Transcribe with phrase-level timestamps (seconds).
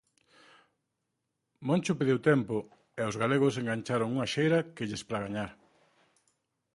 [1.67, 2.57] Moncho pediu tempo
[2.99, 5.51] e os galegos engancharon unha xeira que lles pra gañar.